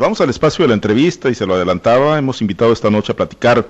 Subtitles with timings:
[0.00, 3.16] Vamos al espacio de la entrevista y se lo adelantaba, hemos invitado esta noche a
[3.16, 3.66] platicar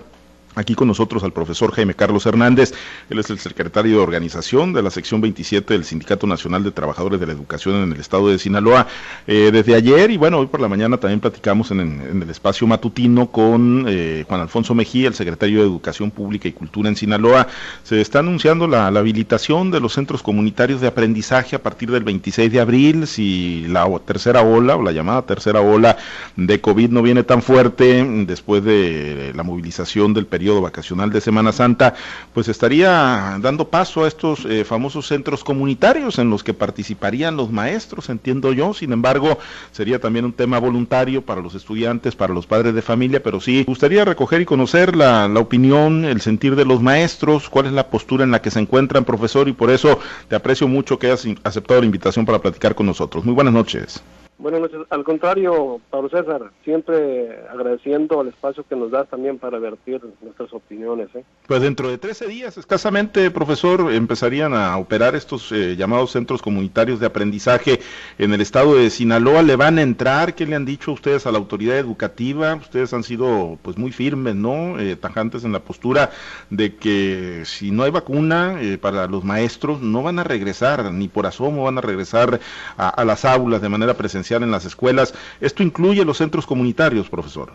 [0.60, 2.74] Aquí con nosotros al profesor Jaime Carlos Hernández,
[3.08, 7.18] él es el secretario de organización de la sección 27 del Sindicato Nacional de Trabajadores
[7.18, 8.86] de la Educación en el estado de Sinaloa.
[9.26, 13.28] Eh, desde ayer y bueno, hoy por la mañana también platicamos en, el espacio matutino
[13.28, 17.46] con eh, Juan Alfonso Mejía, el secretario de Educación Pública y Cultura en Sinaloa.
[17.82, 22.52] Se está anunciando la, habilitación de los centros comunitarios de aprendizaje a partir del 26
[22.52, 25.96] de abril, si la tercera ola o la llamada tercera ola
[26.36, 31.52] de COVID no viene tan fuerte después de la movilización del periodo vacacional de Semana
[31.52, 31.94] Santa,
[32.32, 37.50] pues estaría dando paso a estos eh, famosos centros comunitarios en los que participarían los
[37.50, 38.74] maestros, entiendo yo.
[38.74, 39.38] Sin embargo,
[39.72, 43.64] sería también un tema voluntario para los estudiantes, para los padres de familia, pero sí,
[43.64, 47.88] gustaría recoger y conocer la, la opinión, el sentir de los maestros, cuál es la
[47.88, 51.26] postura en la que se encuentran, profesor, y por eso te aprecio mucho que hayas
[51.44, 53.24] aceptado la invitación para platicar con nosotros.
[53.24, 54.02] Muy buenas noches.
[54.40, 54.80] Buenas noches.
[54.88, 60.50] Al contrario, Pablo César, siempre agradeciendo el espacio que nos das también para vertir nuestras
[60.54, 61.08] opiniones.
[61.14, 61.22] ¿eh?
[61.46, 67.00] Pues dentro de 13 días, escasamente, profesor, empezarían a operar estos eh, llamados centros comunitarios
[67.00, 67.80] de aprendizaje
[68.16, 69.42] en el estado de Sinaloa.
[69.42, 70.34] ¿Le van a entrar?
[70.34, 72.54] ¿Qué le han dicho ustedes a la autoridad educativa?
[72.54, 74.78] Ustedes han sido pues muy firmes, ¿no?
[74.78, 76.12] Eh, tajantes en la postura
[76.48, 81.08] de que si no hay vacuna eh, para los maestros, no van a regresar, ni
[81.08, 82.40] por asomo van a regresar
[82.78, 85.14] a las aulas de manera presencial en las escuelas.
[85.40, 87.50] ¿Esto incluye los centros comunitarios, profesor?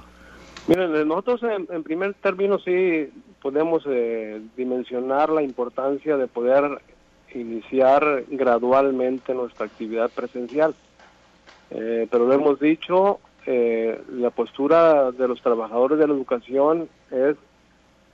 [0.67, 3.09] Miren, eh, nosotros en, primer término sí
[3.41, 6.81] podemos eh, dimensionar la importancia de poder
[7.33, 10.73] iniciar gradualmente nuestra actividad presencial.
[11.69, 17.35] Eh, pero lo hemos dicho, la postura de los trabajadores de la educación es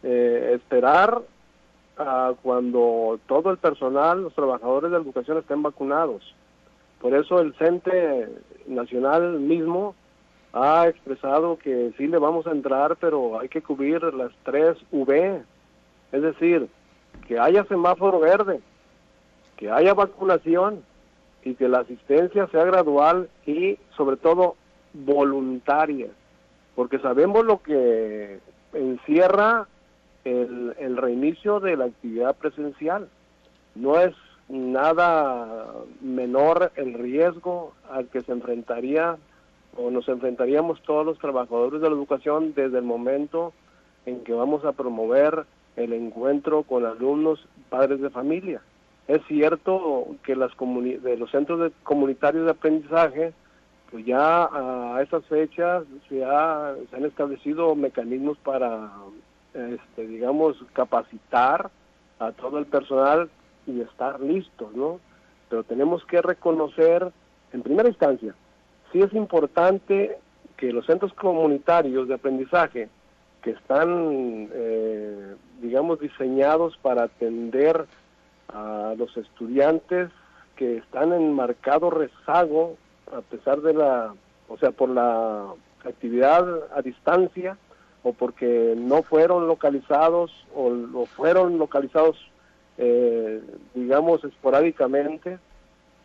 [0.04, 1.22] esperar
[1.98, 6.36] a cuando todo el personal, los trabajadores de la educación estén vacunados.
[7.02, 8.30] Por eso el CENTE
[8.68, 9.96] Nacional mismo
[10.54, 15.42] ha expresado que sí le vamos a entrar, pero hay que cubrir las tres V.
[16.12, 16.70] Es decir,
[17.28, 18.62] que haya semáforo verde,
[19.58, 20.84] que haya vacunación
[21.44, 24.56] y que la asistencia sea gradual y sobre todo
[24.94, 26.10] voluntaria,
[26.76, 28.40] porque sabemos lo que
[28.74, 29.68] encierra
[30.24, 33.10] el, el reinicio de la actividad presencial.
[33.74, 34.14] No es
[34.52, 39.18] nada menor el riesgo al que se enfrentaría
[39.78, 43.54] o nos enfrentaríamos todos los trabajadores de la educación desde el momento
[44.06, 45.46] en que vamos a promover
[45.78, 48.62] el encuentro con alumnos, padres de familia.
[49.08, 53.34] Es cierto que las de los centros comunitarios de aprendizaje,
[53.90, 58.92] pues ya a esas fechas se, se han establecido mecanismos para,
[59.54, 61.72] este, digamos, capacitar
[62.20, 63.30] a todo el personal
[63.68, 65.00] y estar listos, ¿no?
[65.50, 67.12] Pero tenemos que reconocer,
[67.54, 68.34] en primera instancia,
[68.92, 70.18] sí es importante
[70.58, 72.90] que los centros comunitarios de aprendizaje
[73.42, 77.86] que están, eh, digamos, diseñados para atender
[78.50, 80.10] a los estudiantes
[80.56, 82.78] que están en marcado rezago,
[83.12, 84.14] a pesar de la,
[84.48, 85.48] o sea, por la
[85.84, 86.46] actividad
[86.76, 87.58] a distancia,
[88.04, 92.18] o porque no fueron localizados o, o fueron localizados
[92.78, 93.42] eh,
[93.74, 95.40] digamos, esporádicamente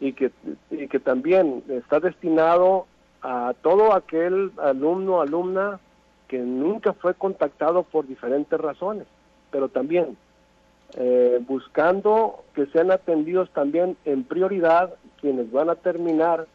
[0.01, 0.31] y que,
[0.71, 2.87] y que también está destinado
[3.23, 5.81] a todo aquel alumno, alumna
[6.29, 9.07] que nunca fue contactado por diferentes razones,
[9.51, 10.17] pero también
[10.95, 16.47] eh, buscando que sean atendidos también en prioridad quienes van a terminar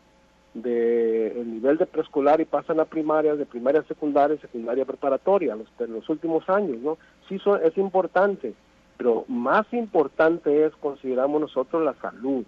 [0.54, 5.56] de el nivel de preescolar y pasan a primaria, de primaria a secundaria, secundaria preparatoria,
[5.56, 6.98] los, los últimos años, ¿no?
[7.30, 8.54] Sí es importante,
[9.01, 12.44] pero más importante es, consideramos nosotros, la salud,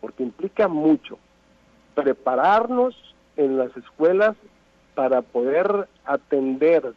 [0.00, 1.18] porque implica mucho
[1.94, 2.96] prepararnos
[3.36, 4.34] en las escuelas
[4.94, 6.94] para poder atender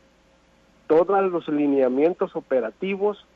[0.87, 3.27] todos los lineamientos operativos,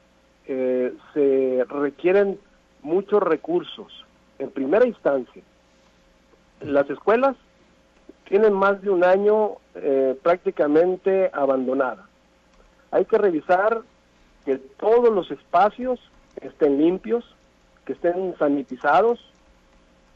[0.46, 2.40] eh, se requieren
[2.82, 4.06] muchos recursos.
[4.40, 5.44] En primera instancia,
[6.62, 7.36] las escuelas
[8.30, 12.06] tienen más de un año eh, prácticamente abandonadas.
[12.90, 13.82] Hay que revisar
[14.48, 16.00] que todos los espacios
[16.40, 17.26] estén limpios,
[17.84, 19.20] que estén sanitizados,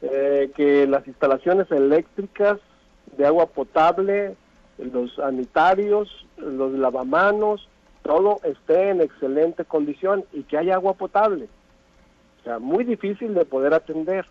[0.01, 2.57] eh, que las instalaciones eléctricas
[3.17, 4.37] de agua potable,
[4.77, 7.67] los sanitarios, los lavamanos,
[8.03, 11.49] todo esté en excelente condición y que haya agua potable.
[12.39, 14.25] O sea, muy difícil de poder atender.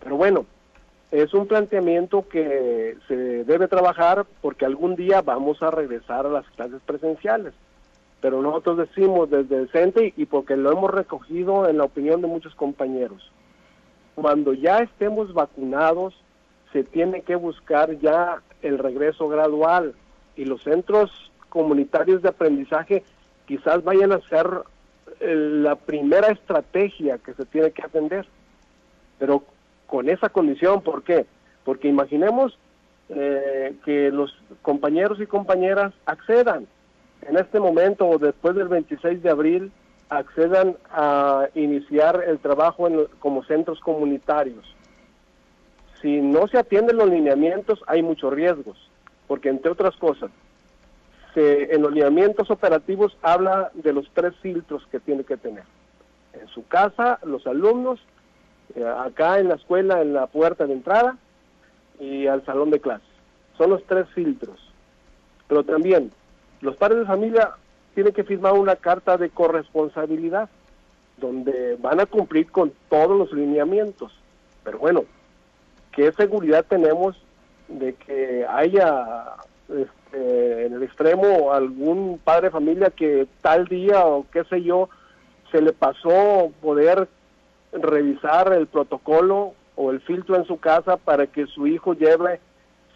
[0.00, 0.46] Pero bueno,
[1.10, 6.48] es un planteamiento que se debe trabajar porque algún día vamos a regresar a las
[6.50, 7.52] clases presenciales
[8.24, 12.26] pero nosotros decimos desde el CENTE y porque lo hemos recogido en la opinión de
[12.26, 13.30] muchos compañeros,
[14.14, 16.14] cuando ya estemos vacunados,
[16.72, 19.94] se tiene que buscar ya el regreso gradual
[20.36, 21.10] y los centros
[21.50, 23.04] comunitarios de aprendizaje
[23.44, 24.48] quizás vayan a ser
[25.20, 28.24] eh, la primera estrategia que se tiene que atender.
[29.18, 29.44] Pero
[29.86, 31.26] con esa condición, ¿por qué?
[31.62, 32.58] Porque imaginemos
[33.10, 36.66] eh, que los compañeros y compañeras accedan
[37.28, 39.72] en este momento o después del 26 de abril,
[40.08, 42.88] accedan a iniciar el trabajo
[43.18, 44.64] como centros comunitarios.
[46.00, 48.90] Si no se atienden los lineamientos, hay muchos riesgos,
[49.26, 50.30] porque entre otras cosas,
[51.36, 55.64] en los lineamientos operativos habla de los tres filtros que tiene que tener.
[56.32, 58.00] En su casa, los alumnos,
[58.74, 61.16] eh, acá en la escuela, en la puerta de entrada
[61.98, 63.08] y al salón de clases.
[63.56, 64.60] Son los tres filtros.
[65.48, 66.10] Pero también
[66.64, 67.50] los padres de familia
[67.94, 70.48] tienen que firmar una carta de corresponsabilidad
[71.18, 74.12] donde van a cumplir con todos los lineamientos.
[74.64, 75.04] Pero bueno,
[75.92, 77.16] ¿qué seguridad tenemos
[77.68, 79.36] de que haya
[79.68, 84.88] este, en el extremo algún padre de familia que tal día o qué sé yo
[85.52, 87.08] se le pasó poder
[87.72, 92.40] revisar el protocolo o el filtro en su casa para que su hijo lleve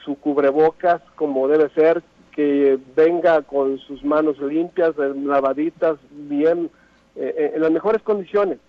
[0.04, 2.02] su cubrebocas como debe ser,
[2.38, 6.70] que venga con sus manos limpias, lavaditas, bien,
[7.16, 8.60] eh, eh, en las mejores condiciones.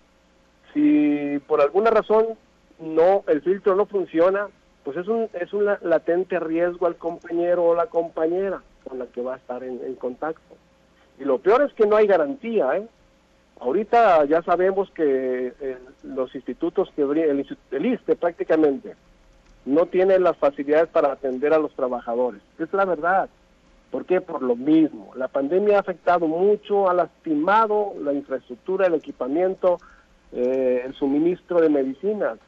[0.74, 2.30] Si por alguna razón
[2.80, 4.48] no el filtro no funciona,
[4.82, 9.22] pues es un, es un latente riesgo al compañero o la compañera con la que
[9.22, 10.56] va a estar en, contacto.
[11.20, 12.88] Y lo peor es que no hay garantía, ¿eh?
[13.60, 18.96] Ahorita ya sabemos que eh, los institutos que el, el ISTE prácticamente
[19.64, 22.42] no tiene las facilidades para atender a los trabajadores.
[22.58, 23.30] Es la verdad.
[23.90, 24.20] ¿Por qué?
[24.20, 25.10] Por lo mismo.
[25.16, 29.78] La pandemia ha afectado mucho, ha lastimado la infraestructura, el equipamiento,
[30.32, 32.38] eh, el suministro de medicinas.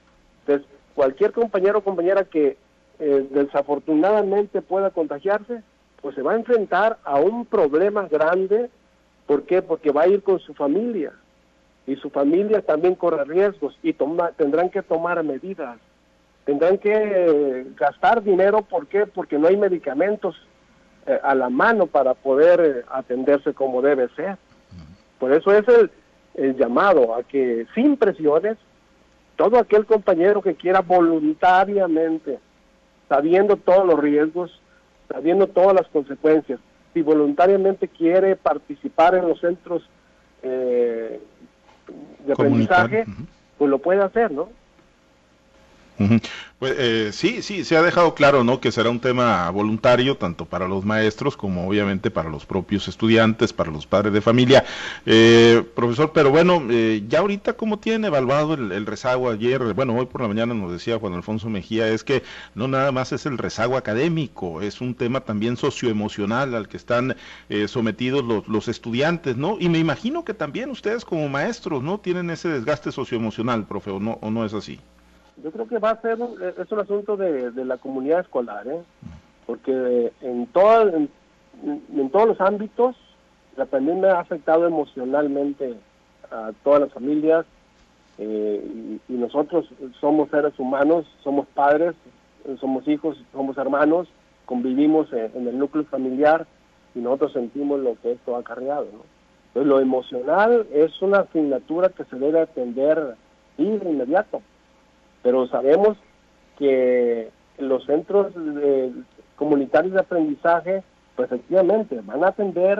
[0.41, 2.57] Entonces, cualquier compañero o compañera que
[3.01, 5.63] eh, desafortunadamente pueda contagiarse,
[6.01, 8.71] pues se va a enfrentar a un problema grande.
[9.27, 9.63] ¿Por qué?
[9.63, 11.13] Porque va a ir con su familia
[11.87, 15.79] y su familia también corre riesgos y toma, tendrán que tomar medidas.
[16.45, 19.07] Tendrán que gastar dinero, ¿por qué?
[19.07, 20.37] Porque no hay medicamentos
[21.07, 24.37] eh, a la mano para poder eh, atenderse como debe ser.
[25.19, 25.91] Por eso es el,
[26.35, 28.57] el llamado a que sin presiones
[29.37, 32.39] todo aquel compañero que quiera voluntariamente,
[33.09, 34.61] sabiendo todos los riesgos,
[35.09, 36.61] sabiendo todas las consecuencias,
[36.95, 39.83] si voluntariamente quiere participar en los centros
[40.43, 41.21] eh,
[42.27, 43.07] de aprendizaje,
[43.59, 44.49] pues lo puede hacer, ¿no?
[46.63, 48.61] Pues eh, sí, sí, se ha dejado claro, ¿no?
[48.61, 53.53] Que será un tema voluntario tanto para los maestros como obviamente para los propios estudiantes,
[53.53, 54.65] para los padres de familia.
[55.05, 60.07] Eh, profesor, pero bueno, eh, ya ahorita cómo tiene evaluado el, rezago ayer, bueno, hoy
[60.07, 62.23] por la mañana nos decía Juan Alfonso Mejía, es que
[62.55, 67.17] no nada más es el rezago académico, es un tema también socioemocional al que están
[67.67, 69.57] sometidos los, los estudiantes, ¿no?
[69.59, 71.99] Y me imagino que también ustedes como maestros, ¿no?
[71.99, 74.79] Tienen ese desgaste socioemocional, profe, ¿o no, o no es así?
[75.37, 76.19] Yo creo que va a ser
[76.59, 78.83] es un asunto de, la comunidad escolar, ¿eh?
[79.47, 82.97] porque en, todo, en, todos los ámbitos
[83.57, 85.75] la pandemia ha afectado emocionalmente
[86.31, 87.47] a todas las familias
[88.19, 89.69] eh, y, nosotros
[90.01, 91.95] somos seres humanos, somos padres,
[92.61, 94.09] somos hijos, somos hermanos,
[94.45, 96.47] convivimos en, el núcleo familiar
[96.95, 98.87] y nosotros sentimos lo que esto ha acarreado.
[98.93, 99.05] ¿no?
[99.49, 103.17] Entonces lo emocional es una asignatura que se debe atender
[103.57, 104.43] de inmediato
[105.23, 105.97] pero sabemos
[106.59, 108.33] que los centros
[109.37, 110.83] comunitarios de aprendizaje,
[111.17, 112.79] pues efectivamente, van a atender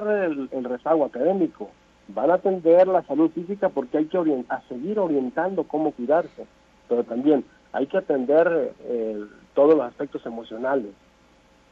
[0.53, 1.71] el, rezago académico,
[2.09, 6.47] van a atender la salud física porque hay que a seguir orientando cómo cuidarse,
[6.89, 10.91] pero también hay que atender eh, todos los aspectos emocionales.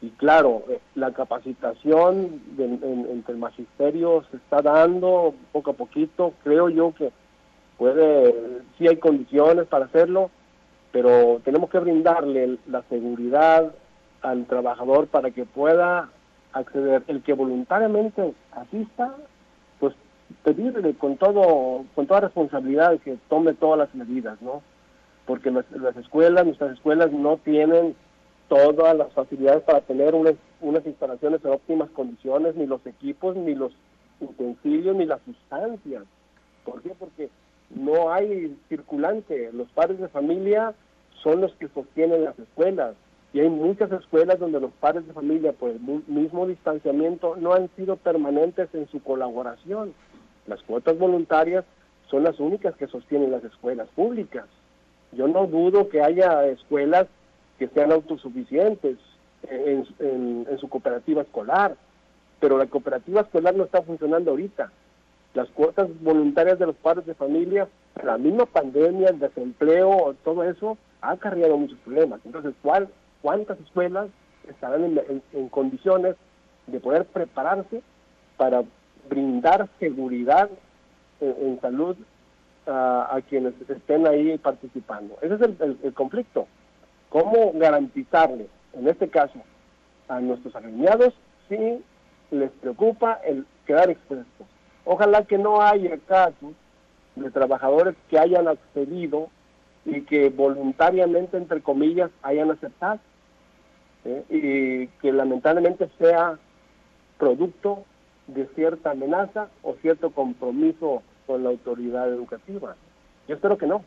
[0.01, 6.69] Y claro, eh, la capacitación entre el magisterio se está dando poco a poquito, creo
[6.69, 7.11] yo que
[7.77, 8.33] puede,
[8.77, 10.31] sí hay condiciones para hacerlo,
[10.91, 13.71] pero tenemos que brindarle la seguridad
[14.21, 16.09] al trabajador para que pueda
[16.53, 17.03] acceder.
[17.07, 19.15] El que voluntariamente asista,
[19.79, 19.95] pues
[20.43, 24.61] pedirle con todo, con toda responsabilidad que tome todas las medidas, ¿no?
[25.25, 25.65] Porque las,
[25.97, 27.95] escuelas, nuestras escuelas no tienen
[28.49, 33.55] todas las facilidades para tener unas, unas instalaciones en óptimas condiciones, ni los equipos, ni
[33.55, 33.71] los
[34.19, 36.03] utensilios, ni las sustancias.
[36.65, 36.93] ¿Por qué?
[36.99, 37.29] Porque
[37.75, 39.51] no hay circulante.
[39.53, 40.73] Los padres de familia
[41.23, 42.95] son los que sostienen las escuelas.
[43.33, 47.69] Y hay muchas escuelas donde los padres de familia, por el mismo distanciamiento, no han
[47.77, 49.93] sido permanentes en su colaboración.
[50.47, 51.63] Las cuotas voluntarias
[52.09, 54.45] son las únicas que sostienen las escuelas públicas.
[55.13, 57.07] Yo no dudo que haya escuelas
[57.57, 58.97] que sean autosuficientes,
[59.49, 61.75] en, en, su cooperativa escolar,
[62.39, 64.71] pero la cooperativa escolar no está funcionando ahorita.
[65.33, 67.67] Las cuotas voluntarias de los padres de familia,
[68.03, 72.19] la misma pandemia, el desempleo, todo eso ha acarreado muchos problemas.
[72.25, 72.89] Entonces, ¿cuál,
[73.21, 74.09] ¿cuántas escuelas
[74.47, 74.99] estarán
[75.33, 76.15] en, condiciones
[76.67, 77.81] de poder prepararse
[78.37, 78.63] para
[79.09, 80.49] brindar seguridad
[81.19, 81.95] en, salud
[82.67, 85.17] a, quienes estén ahí participando.
[85.21, 85.41] Ese es
[85.83, 86.47] el, conflicto.
[87.09, 89.39] ¿Cómo garantizarle, en este caso,
[90.07, 91.13] a nuestros agremiados
[91.49, 91.83] si
[92.31, 94.47] les preocupa el quedar expuestos?
[94.85, 96.53] Ojalá que no haya casos
[97.15, 99.29] de trabajadores que hayan accedido
[99.85, 102.99] y que voluntariamente, entre comillas, hayan aceptado.
[104.05, 104.23] ¿eh?
[104.29, 106.39] Y que lamentablemente sea
[107.17, 107.83] producto
[108.27, 112.75] de cierta amenaza o cierto compromiso con la autoridad educativa.
[113.27, 113.83] Yo espero que no.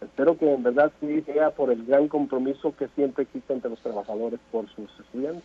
[0.00, 3.80] Espero que en verdad sí sea por el gran compromiso que siempre existe entre los
[3.80, 5.44] trabajadores por sus estudiantes.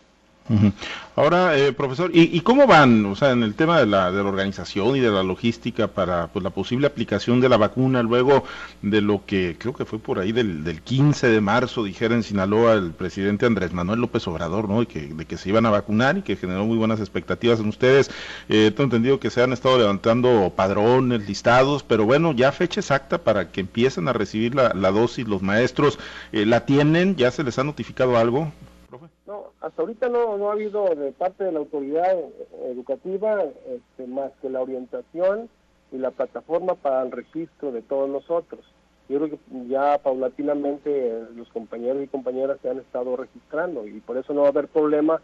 [1.14, 4.28] Ahora, eh, profesor, ¿y, cómo van, o sea, en el tema de la, de la
[4.28, 8.44] organización y de la logística para pues, la posible aplicación de la vacuna luego
[8.82, 12.22] de lo que creo que fue por ahí del, del 15 de marzo, dijera en
[12.22, 14.86] Sinaloa el presidente Andrés Manuel López Obrador, ¿no?
[14.86, 18.10] Que, de que se iban a vacunar y que generó muy buenas expectativas en ustedes.
[18.48, 23.18] Eh, tengo entendido que se han estado levantando padrones, listados, pero bueno, ya fecha exacta
[23.18, 25.98] para que empiecen a recibir la, la dosis los maestros,
[26.32, 27.16] eh, ¿la tienen?
[27.16, 28.52] ¿Ya se les ha notificado algo?
[29.60, 32.16] Hasta ahorita no, no ha habido de parte de la autoridad
[32.66, 35.48] educativa este, más que la orientación
[35.90, 38.64] y la plataforma para el registro de todos nosotros.
[39.08, 39.38] Yo creo que
[39.68, 44.48] ya paulatinamente los compañeros y compañeras se han estado registrando y por eso no va
[44.48, 45.20] a haber problema.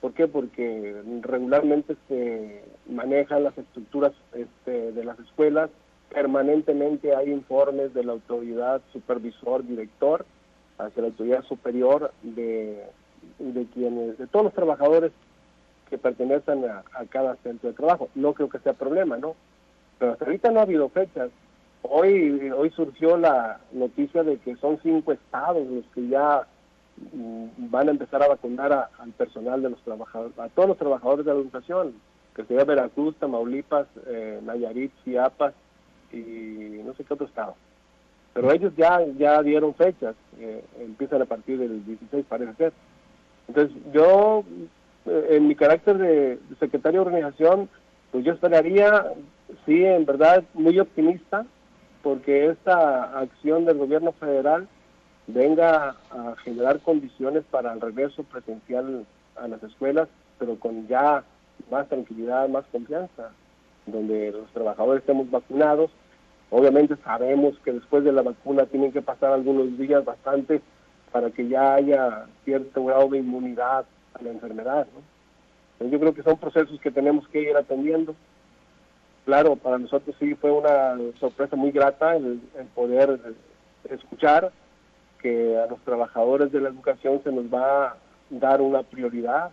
[0.00, 0.28] ¿Por qué?
[0.28, 5.70] Porque regularmente se manejan las estructuras este, de las escuelas,
[6.10, 10.24] permanentemente hay informes de la autoridad supervisor, director,
[10.78, 12.84] hacia la autoridad superior de
[13.38, 15.12] de quienes, de todos los trabajadores
[15.88, 18.08] que pertenecen a, cada centro de trabajo.
[18.14, 19.34] No creo que sea problema, ¿no?
[19.98, 21.30] Pero hasta ahorita no ha habido fechas.
[21.82, 26.46] Hoy, hoy surgió la noticia de que son cinco estados los que ya
[27.12, 31.26] mm, van a empezar a vacunar al personal de los trabajadores, a todos los trabajadores
[31.26, 31.94] de la educación,
[32.34, 35.54] que sería Veracruz, Tamaulipas, eh, Nayarit, Chiapas
[36.12, 37.54] y no sé qué otro estado.
[38.34, 42.72] Pero ellos ya, ya dieron fechas, eh, empiezan a partir del 16 parece ser.
[43.48, 44.44] Entonces, yo,
[45.06, 47.68] eh, en mi carácter de, secretario de organización,
[48.10, 49.12] pues yo esperaría,
[49.66, 51.46] sí, en verdad, muy optimista,
[52.02, 54.68] porque esta acción del gobierno federal
[55.26, 60.08] venga a generar condiciones para el regreso presencial a las escuelas,
[60.38, 61.24] pero con ya
[61.70, 63.30] más tranquilidad, más confianza,
[63.86, 65.90] donde los trabajadores estemos vacunados.
[66.50, 70.60] Obviamente sabemos que después de la vacuna tienen que pasar algunos días bastante
[71.14, 74.84] para que ya haya cierto grado de inmunidad a la enfermedad.
[75.78, 78.16] Yo creo que son procesos que tenemos que ir atendiendo.
[79.24, 82.40] Claro, para nosotros sí fue una sorpresa muy grata el,
[82.74, 83.20] poder
[83.88, 84.50] escuchar
[85.22, 87.96] que a los trabajadores de la educación se nos va a
[88.30, 89.52] dar una prioridad.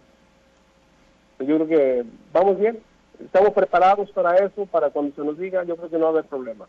[1.37, 2.79] Yo creo que vamos bien,
[3.23, 6.11] estamos preparados para eso, para cuando se nos diga, yo creo que no va a
[6.11, 6.65] haber problema.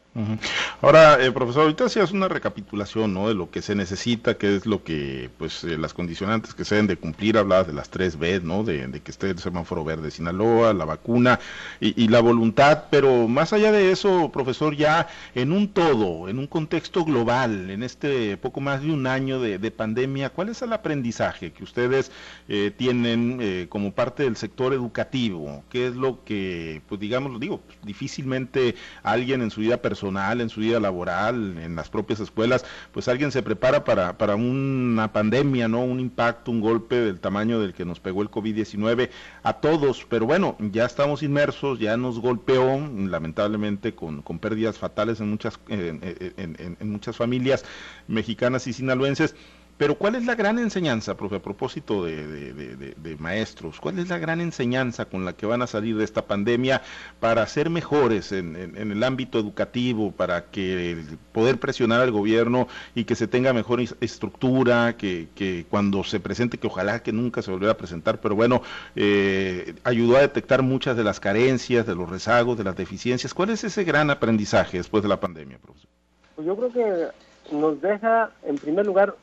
[0.80, 3.28] Ahora, eh, profesor, ahorita hacías una recapitulación, ¿no?
[3.28, 6.74] De lo que se necesita, qué es lo que, pues, eh, las condicionantes que se
[6.74, 8.64] deben de cumplir, hablabas de las tres B, ¿no?
[8.64, 11.40] De, que esté el semáforo verde Sinaloa, la vacuna
[11.80, 16.46] y, la voluntad, pero más allá de eso, profesor, ya en un todo, en un
[16.46, 21.52] contexto global, en este poco más de un año de, pandemia, ¿cuál es el aprendizaje
[21.52, 22.12] que ustedes
[22.48, 25.64] eh, tienen como parte del sector educativo?
[25.70, 26.41] ¿Qué es lo que
[26.88, 31.88] pues digamos, digo, difícilmente alguien en su vida personal, en su vida laboral, en las
[31.88, 35.82] propias escuelas, pues alguien se prepara para, para una pandemia, ¿no?
[35.82, 39.10] Un impacto, un golpe del tamaño del que nos pegó el COVID-19
[39.42, 45.20] a todos, pero bueno, ya estamos inmersos, ya nos golpeó, lamentablemente, con, con pérdidas fatales
[45.20, 47.64] en muchas, en muchas familias
[48.08, 49.34] mexicanas y sinaloenses.
[49.78, 53.80] Pero ¿cuál es la gran enseñanza, profe, a propósito de, maestros?
[53.80, 56.82] ¿Cuál es la gran enseñanza con la que van a salir de esta pandemia
[57.20, 63.14] para ser mejores en, el ámbito educativo, para que poder presionar al gobierno y que
[63.14, 67.76] se tenga mejor estructura, que, cuando se presente, que ojalá que nunca se volviera a
[67.76, 68.62] presentar, pero bueno,
[68.94, 73.34] eh, ayudó a detectar muchas de las carencias, de los rezagos, de las deficiencias.
[73.34, 75.88] ¿Cuál es ese gran aprendizaje después de la pandemia, profesor?
[76.36, 79.14] Pues yo creo que nos deja, en primer lugar,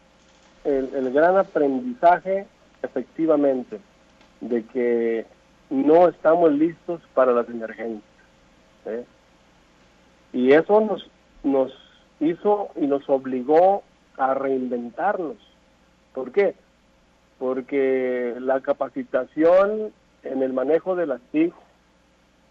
[0.63, 2.45] el, gran aprendizaje,
[2.81, 3.79] efectivamente,
[4.41, 5.25] de que
[5.69, 8.03] no estamos listos para las emergencias.
[10.33, 11.09] Y eso nos,
[11.43, 11.71] nos
[12.19, 13.83] hizo y nos obligó
[14.17, 15.37] a reinventarnos.
[16.13, 16.55] ¿Por qué?
[17.39, 21.53] porque la capacitación en el manejo de las TIC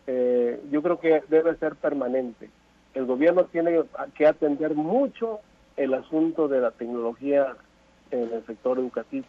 [0.06, 2.48] eh, yo creo que debe ser permanente.
[2.94, 3.82] El gobierno tiene
[4.16, 5.40] que atender mucho
[5.76, 7.54] el asunto de la tecnología
[8.10, 9.26] en el sector educativo,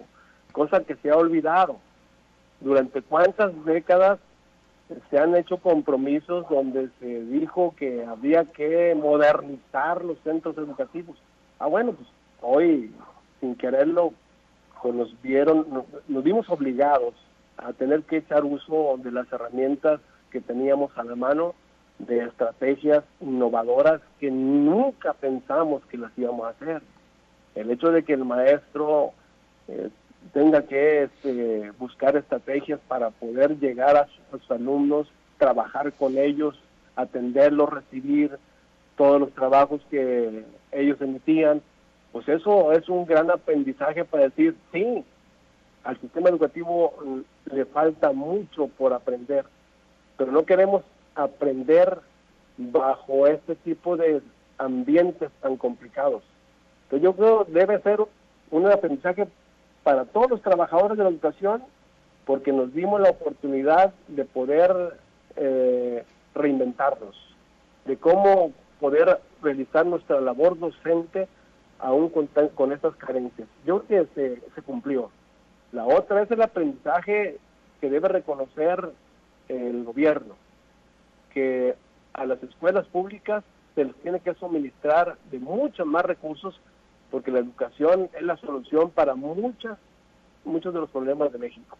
[0.51, 1.77] cosa que se ha olvidado.
[2.61, 4.19] Durante cuántas décadas
[5.09, 11.17] se han hecho compromisos donde se dijo que había que modernizar los centros educativos.
[11.59, 12.07] Ah, bueno, pues
[12.41, 12.91] hoy,
[13.39, 14.13] sin quererlo,
[14.81, 15.67] pues nos vieron,
[16.07, 17.13] nos, vimos obligados
[17.57, 19.99] a tener que echar uso de las herramientas
[20.31, 21.53] que teníamos a la mano
[21.99, 26.81] de estrategias innovadoras que nunca pensamos que las íbamos a hacer.
[27.55, 29.11] El hecho de que el maestro
[29.67, 29.89] eh,
[30.33, 36.59] tenga que este, buscar estrategias para poder llegar a sus alumnos, trabajar con ellos,
[36.95, 38.37] atenderlos, recibir
[38.97, 41.61] todos los trabajos que ellos emitían,
[42.11, 45.03] pues eso es un gran aprendizaje para decir, sí,
[45.83, 49.45] al sistema educativo le falta mucho por aprender,
[50.17, 50.83] pero no queremos
[51.15, 51.99] aprender
[52.57, 54.21] bajo este tipo de
[54.57, 56.23] ambientes tan complicados.
[56.89, 57.99] Entonces yo creo debe ser
[58.49, 59.27] un aprendizaje
[59.83, 61.63] para todos los trabajadores de la educación
[62.25, 64.97] porque nos dimos la oportunidad de poder
[65.35, 66.03] eh,
[66.33, 67.15] reinventarnos,
[67.85, 71.27] de cómo poder realizar nuestra labor docente
[71.77, 73.47] aún con, con estas carencias.
[73.65, 75.11] Yo creo que se cumplió.
[75.71, 77.37] La otra es el aprendizaje
[77.79, 78.89] que debe reconocer
[79.47, 80.33] el gobierno,
[81.33, 81.75] que
[82.13, 83.43] a las escuelas públicas
[83.75, 86.59] se les tiene que suministrar de muchos más recursos
[87.11, 89.77] porque la educación es la solución para muchas,
[90.45, 91.77] muchos de los problemas de México.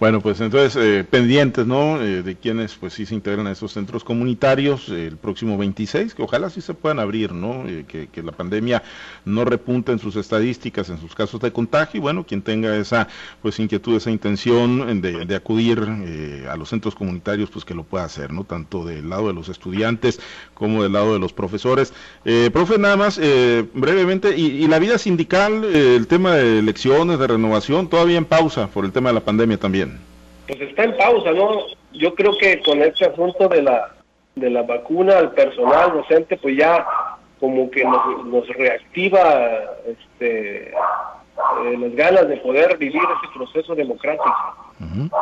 [0.00, 2.02] Bueno, pues entonces eh, pendientes, ¿no?
[2.02, 6.22] Eh, de quienes pues sí se integran a esos centros comunitarios el próximo 26, que
[6.22, 7.64] ojalá sí se puedan abrir, ¿no?
[7.66, 8.82] Eh, que, la pandemia
[9.24, 13.06] no repunte en sus estadísticas, en sus casos de contagio, y bueno, quien tenga esa
[13.40, 15.80] pues inquietud, esa intención de, de acudir
[16.50, 18.44] a los centros comunitarios, pues que lo pueda hacer, ¿no?
[18.44, 20.20] Tanto del lado de los estudiantes
[20.54, 21.92] como del lado de los profesores.
[22.52, 23.20] profe, nada más,
[23.74, 28.68] brevemente, y, y, la vida sindical, el tema de elecciones, de renovación, todavía en pausa
[28.68, 29.98] por el tema de la pandemia también.
[30.46, 31.62] Pues está en pausa, ¿no?
[31.92, 33.94] Yo creo que con este asunto de la,
[34.34, 36.86] de la vacuna al personal docente, pues ya
[37.40, 44.34] como que nos, reactiva este, eh, las ganas de poder vivir ese proceso democrático.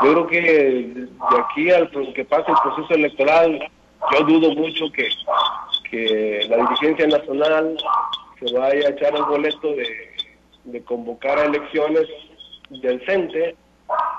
[0.04, 3.70] Yo creo que de aquí al que pase el proceso electoral,
[4.12, 5.08] yo dudo mucho que,
[5.90, 7.76] que la dirigencia nacional
[8.40, 9.86] se vaya a echar el boleto de,
[10.64, 12.06] de convocar a elecciones
[12.70, 13.56] del CENTE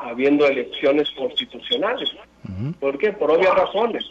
[0.03, 2.09] habiendo elecciones constitucionales.
[2.79, 3.13] ¿Por qué?
[3.13, 4.05] Por obvias razones.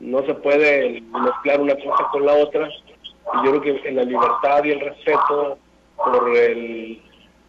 [0.00, 2.68] No se puede mezclar una cosa con la otra.
[2.68, 5.58] Y yo creo que en la libertad y el respeto
[5.96, 7.00] por el,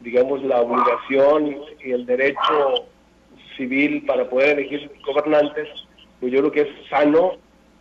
[0.01, 2.85] digamos, la obligación y el derecho
[3.57, 5.67] civil para poder elegir gobernantes,
[6.19, 7.33] pues yo creo que es sano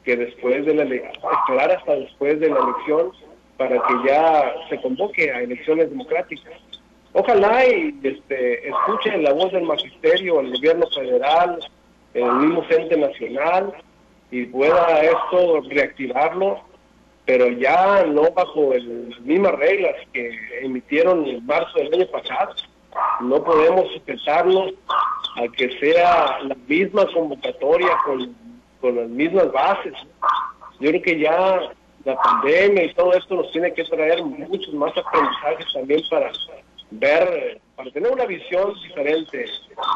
[0.04, 3.12] que después de la esperar hasta después de la elección
[3.56, 6.52] para que ya se convoque a elecciones democráticas.
[7.14, 11.58] Ojalá y este, escuchen la voz del magisterio, el gobierno federal,
[12.14, 13.74] el mismo Centro Nacional
[14.30, 16.60] y pueda esto reactivarlo,
[17.26, 20.30] pero ya no bajo las mismas reglas que
[20.62, 22.54] emitieron en marzo del año pasado.
[23.20, 24.72] No podemos sujetarnos
[25.36, 28.34] a que sea la misma convocatoria con,
[28.80, 29.94] con las mismas bases.
[30.80, 31.60] Yo creo que ya
[32.04, 36.32] la pandemia y todo esto nos tiene que traer muchos más aprendizajes también para
[36.98, 39.46] ver, para tener una visión diferente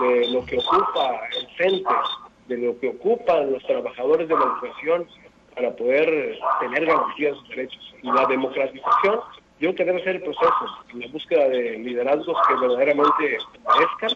[0.01, 2.03] de lo que ocupa el centro,
[2.49, 5.07] de lo que ocupan los trabajadores de la educación
[5.55, 7.95] para poder tener garantías de sus derechos.
[8.03, 9.21] Y la democratización,
[9.59, 14.11] yo creo que debe ser el proceso, la búsqueda de liderazgos que verdaderamente parezcan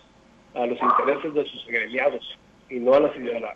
[0.54, 2.38] a los intereses de sus agremiados
[2.68, 3.08] y no a la,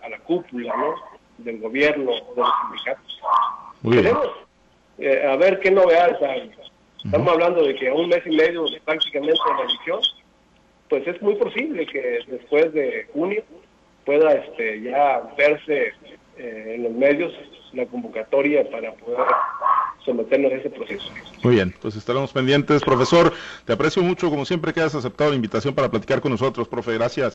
[0.02, 0.94] a la, cúpula ¿no?
[1.38, 3.20] del gobierno de los sindicatos.
[3.82, 4.28] Queremos
[4.98, 6.50] eh, a ver qué novedades hay
[7.04, 10.00] Estamos hablando de que a un mes y medio prácticamente la elección,
[10.88, 13.42] pues es muy posible que después de junio
[14.04, 15.92] pueda este, ya verse
[16.36, 17.32] eh, en los medios
[17.72, 19.26] la convocatoria para poder
[20.04, 21.10] someternos a ese proceso.
[21.42, 22.82] Muy bien, pues estaremos pendientes.
[22.82, 23.32] Profesor,
[23.64, 26.94] te aprecio mucho, como siempre que has aceptado la invitación para platicar con nosotros, profe,
[26.94, 27.32] gracias.